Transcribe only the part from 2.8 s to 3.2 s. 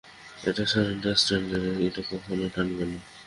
না।